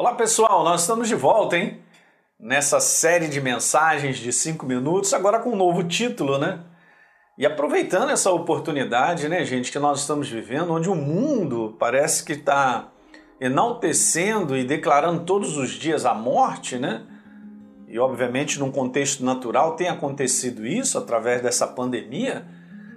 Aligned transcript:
Olá 0.00 0.14
pessoal, 0.14 0.64
nós 0.64 0.80
estamos 0.80 1.08
de 1.08 1.14
volta, 1.14 1.58
hein? 1.58 1.78
Nessa 2.38 2.80
série 2.80 3.28
de 3.28 3.38
mensagens 3.38 4.16
de 4.16 4.32
5 4.32 4.64
minutos, 4.64 5.12
agora 5.12 5.40
com 5.40 5.50
um 5.50 5.56
novo 5.56 5.84
título, 5.84 6.38
né? 6.38 6.60
E 7.36 7.44
aproveitando 7.44 8.08
essa 8.08 8.30
oportunidade, 8.30 9.28
né, 9.28 9.44
gente, 9.44 9.70
que 9.70 9.78
nós 9.78 10.00
estamos 10.00 10.26
vivendo, 10.26 10.72
onde 10.72 10.88
o 10.88 10.94
mundo 10.94 11.76
parece 11.78 12.24
que 12.24 12.32
está 12.32 12.88
enaltecendo 13.38 14.56
e 14.56 14.64
declarando 14.64 15.26
todos 15.26 15.58
os 15.58 15.68
dias 15.72 16.06
a 16.06 16.14
morte, 16.14 16.78
né? 16.78 17.02
E 17.86 17.98
obviamente, 17.98 18.58
num 18.58 18.72
contexto 18.72 19.22
natural, 19.22 19.76
tem 19.76 19.90
acontecido 19.90 20.66
isso 20.66 20.96
através 20.96 21.42
dessa 21.42 21.66
pandemia. 21.66 22.46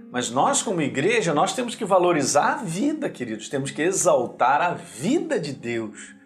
Mas 0.10 0.32
nós, 0.32 0.62
como 0.62 0.82
igreja, 0.82 1.34
nós 1.34 1.54
temos 1.54 1.76
que 1.76 1.84
valorizar 1.84 2.54
a 2.54 2.64
vida, 2.64 3.10
queridos, 3.10 3.50
temos 3.50 3.72
que 3.72 3.82
exaltar 3.82 4.62
a 4.62 4.74
vida 4.74 5.38
de 5.38 5.52
Deus. 5.52 6.23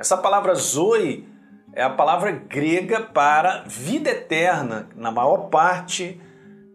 Essa 0.00 0.16
palavra 0.16 0.54
zoe 0.54 1.28
é 1.74 1.82
a 1.82 1.90
palavra 1.90 2.32
grega 2.32 3.02
para 3.02 3.64
vida 3.66 4.08
eterna, 4.08 4.88
na 4.96 5.10
maior 5.10 5.50
parte 5.50 6.18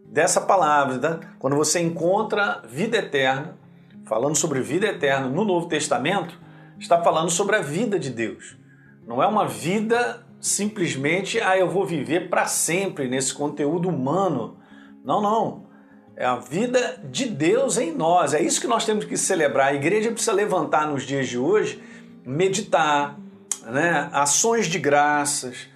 dessa 0.04 0.40
palavra. 0.40 0.96
Tá? 0.96 1.20
Quando 1.40 1.56
você 1.56 1.80
encontra 1.80 2.62
vida 2.64 2.98
eterna, 2.98 3.58
falando 4.04 4.36
sobre 4.36 4.60
vida 4.60 4.86
eterna 4.86 5.26
no 5.26 5.44
Novo 5.44 5.66
Testamento, 5.66 6.38
está 6.78 7.02
falando 7.02 7.28
sobre 7.28 7.56
a 7.56 7.60
vida 7.60 7.98
de 7.98 8.10
Deus. 8.10 8.56
Não 9.04 9.20
é 9.20 9.26
uma 9.26 9.48
vida 9.48 10.24
simplesmente, 10.40 11.40
ah, 11.40 11.58
eu 11.58 11.68
vou 11.68 11.84
viver 11.84 12.30
para 12.30 12.46
sempre 12.46 13.08
nesse 13.08 13.34
conteúdo 13.34 13.88
humano. 13.88 14.56
Não, 15.04 15.20
não. 15.20 15.66
É 16.14 16.24
a 16.24 16.36
vida 16.36 17.00
de 17.10 17.26
Deus 17.26 17.76
em 17.76 17.92
nós. 17.92 18.34
É 18.34 18.40
isso 18.40 18.60
que 18.60 18.68
nós 18.68 18.84
temos 18.84 19.04
que 19.04 19.16
celebrar. 19.16 19.66
A 19.70 19.74
igreja 19.74 20.12
precisa 20.12 20.32
levantar 20.32 20.86
nos 20.86 21.02
dias 21.02 21.26
de 21.26 21.36
hoje, 21.36 21.82
meditar, 22.26 23.16
né? 23.62 24.10
ações 24.12 24.66
de 24.66 24.80
graças, 24.80 25.68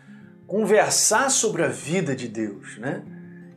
conversar 0.46 1.30
sobre 1.30 1.62
a 1.62 1.68
vida 1.68 2.14
de 2.14 2.26
Deus. 2.26 2.76
Né? 2.78 3.02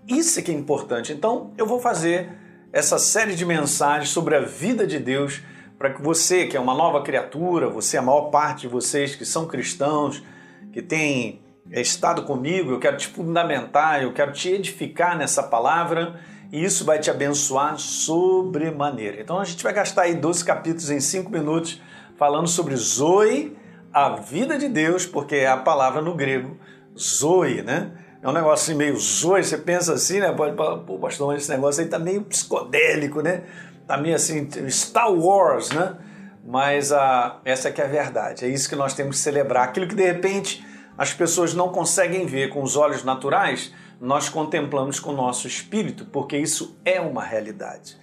Isso 0.07 0.39
é 0.39 0.43
que 0.43 0.51
é 0.51 0.53
importante. 0.53 1.11
Então, 1.11 1.51
eu 1.57 1.65
vou 1.65 1.79
fazer 1.79 2.29
essa 2.71 2.99
série 2.99 3.35
de 3.35 3.45
mensagens 3.45 4.09
sobre 4.09 4.35
a 4.35 4.41
vida 4.41 4.85
de 4.85 4.99
Deus 4.99 5.41
para 5.77 5.91
que 5.91 6.01
você, 6.01 6.45
que 6.45 6.55
é 6.55 6.59
uma 6.59 6.75
nova 6.75 7.01
criatura, 7.01 7.67
você, 7.67 7.97
a 7.97 8.01
maior 8.01 8.29
parte 8.29 8.61
de 8.61 8.67
vocês 8.67 9.15
que 9.15 9.25
são 9.25 9.47
cristãos, 9.47 10.23
que 10.71 10.81
têm 10.81 11.41
estado 11.71 12.23
comigo, 12.23 12.71
eu 12.71 12.79
quero 12.79 12.97
te 12.97 13.07
fundamentar, 13.07 14.03
eu 14.03 14.13
quero 14.13 14.31
te 14.31 14.49
edificar 14.49 15.17
nessa 15.17 15.43
palavra 15.43 16.19
e 16.51 16.63
isso 16.63 16.85
vai 16.85 16.99
te 16.99 17.09
abençoar 17.09 17.77
sobremaneira. 17.77 19.19
Então 19.19 19.39
a 19.39 19.45
gente 19.45 19.63
vai 19.63 19.73
gastar 19.73 20.03
aí 20.03 20.15
12 20.15 20.45
capítulos 20.45 20.89
em 20.91 20.99
5 20.99 21.31
minutos 21.31 21.81
falando 22.23 22.47
sobre 22.47 22.73
Zoe, 22.77 23.53
a 23.91 24.11
vida 24.11 24.57
de 24.57 24.69
Deus, 24.69 25.05
porque 25.05 25.35
é 25.35 25.47
a 25.47 25.57
palavra 25.57 26.01
no 26.01 26.15
grego 26.15 26.57
Zoe, 26.97 27.61
né? 27.61 27.91
É 28.21 28.29
um 28.29 28.31
negócio 28.31 28.71
assim 28.71 28.75
meio 28.75 28.95
Zoe, 28.95 29.43
você 29.43 29.57
pensa 29.57 29.95
assim, 29.95 30.21
né? 30.21 30.31
Pode 30.31 30.55
falar, 30.55 30.77
pô, 30.77 30.97
pastor, 30.97 31.35
esse 31.35 31.49
negócio 31.49 31.83
aí 31.83 31.89
tá 31.89 31.99
meio 31.99 32.21
psicodélico, 32.21 33.21
né? 33.21 33.43
Tá 33.85 33.97
meio 33.97 34.15
assim, 34.15 34.47
Star 34.69 35.11
Wars, 35.11 35.69
né? 35.71 35.97
Mas 36.45 36.93
ah, 36.93 37.41
essa 37.43 37.69
que 37.69 37.81
é 37.81 37.83
a 37.83 37.89
verdade, 37.89 38.45
é 38.45 38.47
isso 38.47 38.69
que 38.69 38.75
nós 38.77 38.93
temos 38.93 39.17
que 39.17 39.21
celebrar. 39.21 39.65
Aquilo 39.65 39.85
que 39.85 39.95
de 39.95 40.05
repente 40.05 40.65
as 40.97 41.11
pessoas 41.11 41.53
não 41.53 41.73
conseguem 41.73 42.25
ver 42.25 42.47
com 42.51 42.63
os 42.63 42.77
olhos 42.77 43.03
naturais, 43.03 43.73
nós 43.99 44.29
contemplamos 44.29 44.97
com 44.97 45.11
o 45.11 45.13
nosso 45.13 45.45
espírito, 45.45 46.05
porque 46.05 46.37
isso 46.37 46.79
é 46.85 47.01
uma 47.01 47.21
realidade. 47.21 48.01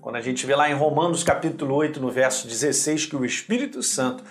Quando 0.00 0.16
a 0.16 0.20
gente 0.22 0.46
vê 0.46 0.56
lá 0.56 0.70
em 0.70 0.74
Romanos 0.74 1.22
capítulo 1.22 1.74
8, 1.74 2.00
no 2.00 2.10
verso 2.10 2.48
16, 2.48 3.06
que 3.06 3.16
o 3.16 3.24
Espírito 3.24 3.82
Santo 3.82 4.24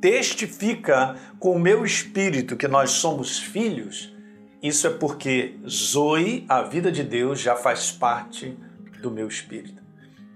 testifica 0.00 1.16
com 1.40 1.52
o 1.52 1.58
meu 1.58 1.84
espírito 1.84 2.56
que 2.56 2.68
nós 2.68 2.92
somos 2.92 3.38
filhos, 3.38 4.14
isso 4.62 4.86
é 4.86 4.90
porque 4.90 5.58
Zoe, 5.68 6.44
a 6.48 6.62
vida 6.62 6.92
de 6.92 7.02
Deus, 7.02 7.40
já 7.40 7.56
faz 7.56 7.90
parte 7.90 8.56
do 9.02 9.10
meu 9.10 9.26
espírito 9.26 9.82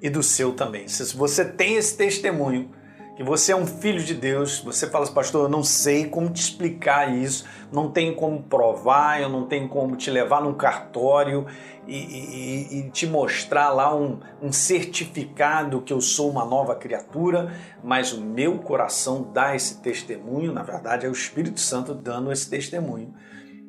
e 0.02 0.10
do 0.10 0.22
seu 0.22 0.52
também. 0.52 0.88
Se 0.88 1.14
você 1.16 1.44
tem 1.44 1.76
esse 1.76 1.96
testemunho, 1.96 2.70
que 3.20 3.24
você 3.24 3.52
é 3.52 3.56
um 3.56 3.66
filho 3.66 4.02
de 4.02 4.14
Deus, 4.14 4.60
você 4.60 4.88
fala 4.88 5.04
assim, 5.04 5.12
pastor, 5.12 5.44
eu 5.44 5.48
não 5.50 5.62
sei 5.62 6.06
como 6.06 6.30
te 6.30 6.40
explicar 6.40 7.14
isso, 7.14 7.44
não 7.70 7.90
tem 7.90 8.14
como 8.14 8.42
provar, 8.42 9.20
eu 9.20 9.28
não 9.28 9.44
tenho 9.44 9.68
como 9.68 9.94
te 9.94 10.10
levar 10.10 10.40
num 10.40 10.54
cartório 10.54 11.44
e, 11.86 11.98
e, 11.98 12.78
e 12.78 12.90
te 12.90 13.06
mostrar 13.06 13.68
lá 13.72 13.94
um, 13.94 14.20
um 14.40 14.50
certificado 14.50 15.82
que 15.82 15.92
eu 15.92 16.00
sou 16.00 16.30
uma 16.30 16.46
nova 16.46 16.74
criatura, 16.74 17.54
mas 17.84 18.10
o 18.14 18.22
meu 18.22 18.58
coração 18.58 19.30
dá 19.34 19.54
esse 19.54 19.82
testemunho, 19.82 20.54
na 20.54 20.62
verdade 20.62 21.04
é 21.04 21.08
o 21.10 21.12
Espírito 21.12 21.60
Santo 21.60 21.94
dando 21.94 22.32
esse 22.32 22.48
testemunho, 22.48 23.12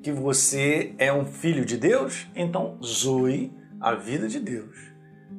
que 0.01 0.13
você 0.13 0.95
é 0.97 1.11
um 1.11 1.25
filho 1.25 1.65
de 1.65 1.75
Deus, 1.75 2.25
então 2.33 2.77
zoe 2.81 3.51
a 3.81 3.95
vida 3.95 4.29
de 4.29 4.39
Deus 4.39 4.77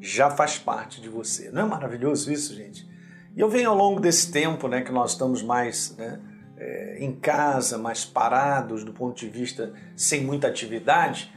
já 0.02 0.28
faz 0.28 0.58
parte 0.58 1.00
de 1.00 1.08
você. 1.08 1.50
Não 1.50 1.62
é 1.62 1.64
maravilhoso 1.64 2.30
isso, 2.30 2.54
gente? 2.54 2.91
E 3.34 3.40
eu 3.40 3.48
venho 3.48 3.70
ao 3.70 3.76
longo 3.76 3.98
desse 3.98 4.30
tempo, 4.30 4.68
né, 4.68 4.82
que 4.82 4.92
nós 4.92 5.12
estamos 5.12 5.42
mais 5.42 5.96
né, 5.96 6.20
é, 6.56 6.98
em 7.00 7.12
casa, 7.14 7.78
mais 7.78 8.04
parados 8.04 8.84
do 8.84 8.92
ponto 8.92 9.16
de 9.16 9.28
vista 9.28 9.72
sem 9.96 10.22
muita 10.22 10.48
atividade, 10.48 11.32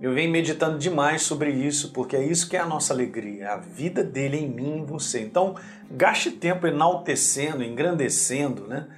eu 0.00 0.12
venho 0.12 0.32
meditando 0.32 0.78
demais 0.78 1.22
sobre 1.22 1.52
isso, 1.52 1.92
porque 1.92 2.16
é 2.16 2.24
isso 2.24 2.48
que 2.48 2.56
é 2.56 2.60
a 2.60 2.66
nossa 2.66 2.92
alegria, 2.92 3.52
a 3.52 3.56
vida 3.56 4.02
dele 4.02 4.36
em 4.36 4.48
mim 4.48 4.76
e 4.76 4.78
em 4.78 4.84
você. 4.84 5.20
Então, 5.20 5.54
gaste 5.90 6.30
tempo 6.32 6.66
enaltecendo, 6.66 7.62
engrandecendo, 7.62 8.66
né, 8.66 8.88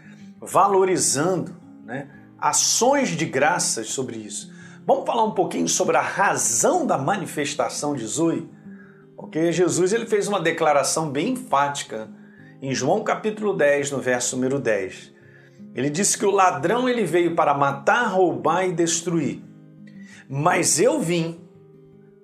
valorizando 0.40 1.54
né, 1.84 2.08
ações 2.38 3.10
de 3.10 3.26
graças 3.26 3.88
sobre 3.88 4.16
isso. 4.16 4.52
Vamos 4.86 5.06
falar 5.06 5.24
um 5.24 5.32
pouquinho 5.32 5.68
sobre 5.68 5.96
a 5.96 6.02
razão 6.02 6.86
da 6.86 6.96
manifestação 6.96 7.94
de 7.94 8.06
Zoe? 8.06 8.50
Porque 9.16 9.52
Jesus 9.52 9.92
ele 9.92 10.06
fez 10.06 10.28
uma 10.28 10.40
declaração 10.40 11.10
bem 11.10 11.30
enfática 11.32 12.08
em 12.64 12.74
João 12.74 13.04
capítulo 13.04 13.52
10, 13.52 13.90
no 13.90 14.00
verso 14.00 14.36
número 14.36 14.58
10. 14.58 15.12
Ele 15.74 15.90
disse 15.90 16.16
que 16.16 16.24
o 16.24 16.30
ladrão 16.30 16.88
ele 16.88 17.04
veio 17.04 17.34
para 17.34 17.52
matar, 17.52 18.06
roubar 18.06 18.66
e 18.66 18.72
destruir. 18.72 19.42
Mas 20.26 20.80
eu 20.80 20.98
vim 20.98 21.38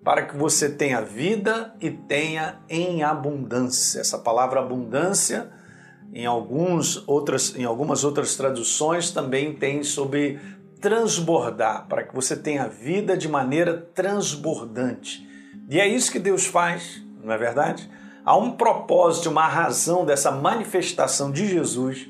para 0.02 0.22
que 0.24 0.34
você 0.34 0.70
tenha 0.70 1.02
vida 1.02 1.74
e 1.78 1.90
tenha 1.90 2.58
em 2.70 3.02
abundância. 3.02 4.00
Essa 4.00 4.18
palavra 4.18 4.60
abundância 4.60 5.50
em 6.10 6.24
alguns 6.24 7.06
outras 7.06 7.54
em 7.54 7.64
algumas 7.64 8.02
outras 8.02 8.34
traduções 8.34 9.10
também 9.10 9.52
tem 9.52 9.82
sobre 9.82 10.40
transbordar, 10.80 11.86
para 11.86 12.02
que 12.02 12.14
você 12.14 12.34
tenha 12.34 12.66
vida 12.66 13.14
de 13.14 13.28
maneira 13.28 13.76
transbordante. 13.94 15.28
E 15.68 15.78
é 15.78 15.86
isso 15.86 16.10
que 16.10 16.18
Deus 16.18 16.46
faz, 16.46 17.02
não 17.22 17.30
é 17.30 17.36
verdade? 17.36 17.90
Há 18.24 18.36
um 18.36 18.52
propósito, 18.52 19.30
uma 19.30 19.46
razão 19.46 20.04
dessa 20.04 20.30
manifestação 20.30 21.30
de 21.30 21.46
Jesus 21.46 22.08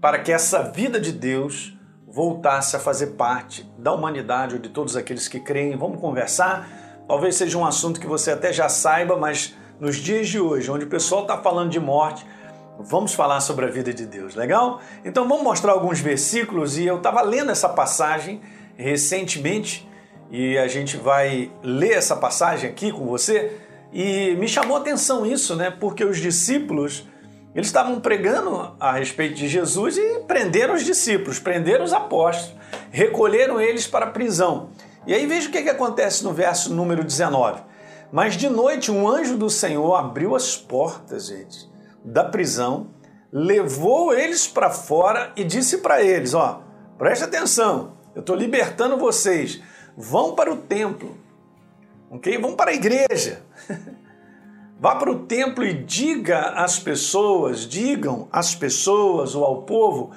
para 0.00 0.18
que 0.18 0.32
essa 0.32 0.62
vida 0.62 0.98
de 0.98 1.12
Deus 1.12 1.76
voltasse 2.06 2.74
a 2.74 2.80
fazer 2.80 3.08
parte 3.08 3.62
da 3.78 3.92
humanidade 3.92 4.56
ou 4.56 4.60
de 4.60 4.68
todos 4.68 4.96
aqueles 4.96 5.28
que 5.28 5.38
creem. 5.38 5.76
Vamos 5.76 6.00
conversar? 6.00 6.68
Talvez 7.06 7.36
seja 7.36 7.56
um 7.56 7.64
assunto 7.64 8.00
que 8.00 8.06
você 8.06 8.32
até 8.32 8.52
já 8.52 8.68
saiba, 8.68 9.16
mas 9.16 9.54
nos 9.78 9.96
dias 9.96 10.28
de 10.28 10.40
hoje, 10.40 10.70
onde 10.70 10.84
o 10.84 10.88
pessoal 10.88 11.22
está 11.22 11.38
falando 11.38 11.70
de 11.70 11.78
morte, 11.78 12.26
vamos 12.78 13.14
falar 13.14 13.40
sobre 13.40 13.66
a 13.66 13.68
vida 13.68 13.92
de 13.92 14.06
Deus, 14.06 14.34
legal? 14.34 14.80
Então 15.04 15.28
vamos 15.28 15.44
mostrar 15.44 15.72
alguns 15.72 16.00
versículos 16.00 16.76
e 16.76 16.86
eu 16.86 16.96
estava 16.96 17.22
lendo 17.22 17.52
essa 17.52 17.68
passagem 17.68 18.40
recentemente 18.76 19.88
e 20.30 20.58
a 20.58 20.66
gente 20.66 20.96
vai 20.96 21.50
ler 21.62 21.92
essa 21.92 22.16
passagem 22.16 22.68
aqui 22.68 22.90
com 22.90 23.06
você 23.06 23.56
e 23.92 24.36
me 24.36 24.46
chamou 24.46 24.76
a 24.76 24.80
atenção 24.80 25.26
isso, 25.26 25.56
né? 25.56 25.70
Porque 25.70 26.04
os 26.04 26.18
discípulos, 26.18 27.08
eles 27.54 27.68
estavam 27.68 28.00
pregando 28.00 28.74
a 28.78 28.92
respeito 28.92 29.34
de 29.34 29.48
Jesus 29.48 29.96
e 29.96 30.20
prenderam 30.20 30.74
os 30.74 30.84
discípulos, 30.84 31.38
prenderam 31.38 31.84
os 31.84 31.92
apóstolos, 31.92 32.54
recolheram 32.90 33.60
eles 33.60 33.86
para 33.86 34.06
a 34.06 34.10
prisão. 34.10 34.70
E 35.06 35.14
aí 35.14 35.26
veja 35.26 35.48
o 35.48 35.52
que, 35.52 35.62
que 35.62 35.70
acontece 35.70 36.22
no 36.22 36.32
verso 36.32 36.72
número 36.72 37.02
19. 37.02 37.62
Mas 38.12 38.36
de 38.36 38.48
noite 38.48 38.90
um 38.90 39.08
anjo 39.08 39.36
do 39.36 39.48
Senhor 39.48 39.94
abriu 39.94 40.34
as 40.34 40.56
portas, 40.56 41.26
gente, 41.26 41.68
da 42.04 42.24
prisão, 42.24 42.88
levou 43.32 44.12
eles 44.12 44.46
para 44.46 44.70
fora 44.70 45.32
e 45.36 45.44
disse 45.44 45.78
para 45.78 46.02
eles, 46.02 46.34
ó, 46.34 46.62
preste 46.98 47.24
atenção, 47.24 47.92
eu 48.14 48.20
estou 48.20 48.34
libertando 48.34 48.96
vocês, 48.96 49.60
vão 49.96 50.34
para 50.34 50.52
o 50.52 50.56
templo, 50.56 51.16
ok? 52.10 52.36
Vão 52.38 52.56
para 52.56 52.72
a 52.72 52.74
igreja. 52.74 53.42
Vá 54.78 54.96
para 54.96 55.10
o 55.10 55.26
templo 55.26 55.62
e 55.64 55.74
diga 55.74 56.52
às 56.52 56.78
pessoas, 56.78 57.68
digam 57.68 58.28
às 58.32 58.54
pessoas 58.54 59.34
ou 59.34 59.44
ao 59.44 59.62
povo 59.62 60.10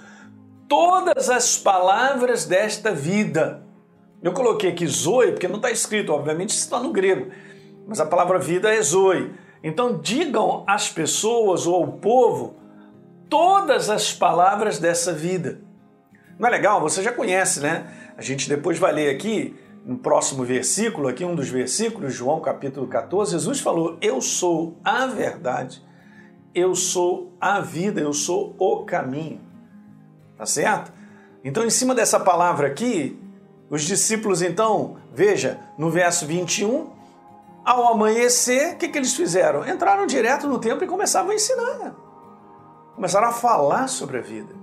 todas 0.70 1.30
as 1.30 1.58
palavras 1.58 2.46
desta 2.46 2.92
vida. 2.92 3.64
Eu 4.22 4.32
coloquei 4.32 4.72
aqui 4.72 4.88
zoe, 4.88 5.34
porque 5.34 5.50
não 5.50 5.58
está 5.58 5.70
escrito, 5.70 6.14
obviamente 6.14 6.52
está 6.52 6.80
no 6.80 6.94
grego, 6.94 7.30
mas 7.86 8.00
a 8.00 8.06
palavra 8.06 8.40
vida 8.40 8.74
é 8.74 8.82
zoe. 8.82 9.34
Então 9.62 10.00
digam 10.00 10.64
às 10.66 10.90
pessoas 10.90 11.68
ou 11.68 11.76
ao 11.76 11.92
povo 11.94 12.56
todas 13.30 13.90
as 13.90 14.14
palavras 14.14 14.80
dessa 14.80 15.12
vida. 15.12 15.60
Não 16.40 16.48
é 16.48 16.52
legal? 16.52 16.80
Você 16.82 17.04
já 17.04 17.12
conhece, 17.12 17.60
né? 17.60 17.86
A 18.18 18.22
gente 18.22 18.48
depois 18.48 18.80
vai 18.80 18.94
ler 18.94 19.14
aqui 19.14 19.56
no 19.86 19.98
próximo 19.98 20.44
versículo, 20.44 21.08
aqui 21.08 21.26
um 21.26 21.36
dos 21.36 21.50
versículos, 21.50 22.14
João 22.14 22.40
capítulo 22.40 22.88
14, 22.88 23.32
Jesus 23.32 23.60
falou: 23.60 23.98
Eu 24.02 24.22
sou 24.22 24.78
a 24.84 25.06
verdade, 25.06 25.84
eu 26.56 26.74
sou 26.74 27.34
a 27.40 27.60
vida, 27.60 28.00
eu 28.00 28.14
sou 28.14 28.56
o 28.58 28.86
caminho. 28.86 29.42
Tá 30.38 30.46
certo? 30.46 30.92
Então, 31.44 31.66
em 31.66 31.70
cima 31.70 31.94
dessa 31.94 32.20
palavra 32.20 32.68
aqui, 32.68 33.20
os 33.70 33.84
discípulos, 33.84 34.42
então, 34.42 34.98
veja, 35.14 35.60
no 35.78 35.90
verso 35.90 36.26
21, 36.26 36.92
ao 37.66 37.94
amanhecer, 37.94 38.74
o 38.74 38.78
que, 38.78 38.88
que 38.88 38.98
eles 38.98 39.14
fizeram? 39.14 39.68
Entraram 39.68 40.06
direto 40.06 40.48
no 40.48 40.60
templo 40.60 40.84
e 40.84 40.88
começavam 40.88 41.32
a 41.32 41.36
ensinar. 41.36 41.96
Começaram 42.96 43.28
a 43.28 43.32
falar 43.32 43.88
sobre 43.88 44.18
a 44.18 44.22
vida. 44.22 44.54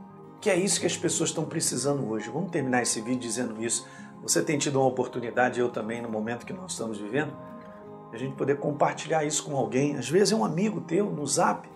Que 0.41 0.49
é 0.49 0.57
isso 0.57 0.81
que 0.81 0.87
as 0.87 0.97
pessoas 0.97 1.31
estão 1.31 1.45
precisando 1.45 2.09
hoje. 2.09 2.31
Vamos 2.31 2.51
terminar 2.51 2.83
esse 2.83 3.01
vídeo 3.01 3.21
dizendo 3.21 3.63
isso. 3.63 3.87
Você 4.23 4.43
tem 4.43 4.59
tido 4.59 4.79
uma 4.79 4.87
oportunidade, 4.87 5.59
eu 5.59 5.71
também, 5.71 6.03
no 6.03 6.09
momento 6.09 6.45
que 6.45 6.53
nós 6.53 6.73
estamos 6.73 6.99
vivendo, 6.99 7.33
a 8.13 8.17
gente 8.17 8.35
poder 8.35 8.59
compartilhar 8.59 9.25
isso 9.25 9.45
com 9.45 9.57
alguém. 9.57 9.97
Às 9.97 10.09
vezes 10.09 10.33
é 10.33 10.37
um 10.37 10.45
amigo 10.45 10.81
teu 10.83 11.07
no 11.07 11.27
zap, 11.27 11.69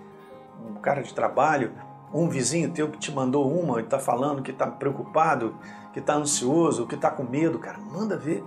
um 0.68 0.74
cara 0.74 1.02
de 1.02 1.14
trabalho, 1.14 1.72
um 2.12 2.28
vizinho 2.28 2.70
teu 2.70 2.90
que 2.90 2.98
te 2.98 3.10
mandou 3.10 3.50
uma 3.50 3.80
e 3.80 3.84
está 3.84 3.98
falando 3.98 4.42
que 4.42 4.50
está 4.50 4.66
preocupado, 4.66 5.56
que 5.92 6.00
está 6.00 6.14
ansioso, 6.14 6.86
que 6.86 6.94
está 6.94 7.10
com 7.10 7.22
medo. 7.22 7.58
Cara, 7.58 7.78
manda 7.78 8.16
ver. 8.16 8.44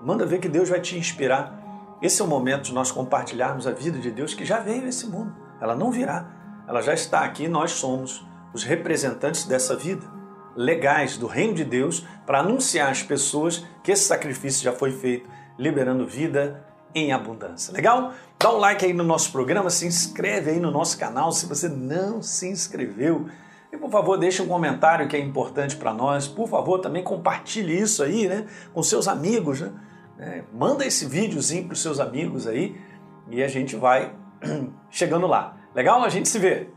Manda 0.00 0.24
ver 0.24 0.38
que 0.38 0.48
Deus 0.48 0.68
vai 0.68 0.80
te 0.80 0.98
inspirar. 0.98 1.62
Esse 2.00 2.22
é 2.22 2.24
o 2.24 2.28
momento 2.28 2.64
de 2.64 2.74
nós 2.74 2.90
compartilharmos 2.90 3.66
a 3.66 3.72
vida 3.72 3.98
de 3.98 4.10
Deus 4.10 4.34
que 4.34 4.44
já 4.44 4.60
veio 4.60 4.84
a 4.84 4.88
esse 4.88 5.06
mundo. 5.06 5.34
Ela 5.60 5.74
não 5.74 5.90
virá. 5.90 6.30
Ela 6.66 6.80
já 6.80 6.94
está 6.94 7.20
aqui, 7.20 7.48
nós 7.48 7.72
somos 7.72 8.26
os 8.52 8.64
representantes 8.64 9.44
dessa 9.44 9.76
vida 9.76 10.15
legais 10.56 11.16
do 11.18 11.26
reino 11.26 11.54
de 11.54 11.64
Deus 11.64 12.04
para 12.24 12.40
anunciar 12.40 12.90
às 12.90 13.02
pessoas 13.02 13.64
que 13.84 13.92
esse 13.92 14.04
sacrifício 14.04 14.64
já 14.64 14.72
foi 14.72 14.90
feito, 14.90 15.28
liberando 15.58 16.06
vida 16.06 16.64
em 16.94 17.12
abundância. 17.12 17.72
Legal? 17.72 18.12
Dá 18.38 18.52
um 18.52 18.58
like 18.58 18.84
aí 18.84 18.92
no 18.92 19.04
nosso 19.04 19.30
programa, 19.30 19.68
se 19.68 19.86
inscreve 19.86 20.50
aí 20.50 20.60
no 20.60 20.70
nosso 20.70 20.98
canal 20.98 21.30
se 21.30 21.46
você 21.46 21.68
não 21.68 22.22
se 22.22 22.48
inscreveu. 22.48 23.26
E 23.70 23.76
por 23.76 23.90
favor, 23.90 24.16
deixe 24.16 24.40
um 24.40 24.48
comentário 24.48 25.06
que 25.06 25.16
é 25.16 25.20
importante 25.20 25.76
para 25.76 25.92
nós. 25.92 26.26
Por 26.26 26.48
favor, 26.48 26.78
também 26.80 27.02
compartilhe 27.02 27.78
isso 27.78 28.02
aí, 28.02 28.26
né, 28.26 28.46
com 28.72 28.82
seus 28.82 29.06
amigos, 29.06 29.60
né? 29.60 29.72
É, 30.18 30.42
manda 30.50 30.86
esse 30.86 31.04
videozinho 31.04 31.64
para 31.64 31.74
os 31.74 31.82
seus 31.82 32.00
amigos 32.00 32.46
aí 32.46 32.80
e 33.28 33.42
a 33.42 33.48
gente 33.48 33.76
vai 33.76 34.14
chegando 34.88 35.26
lá. 35.26 35.56
Legal? 35.74 36.02
A 36.02 36.08
gente 36.08 36.28
se 36.28 36.38
vê. 36.38 36.68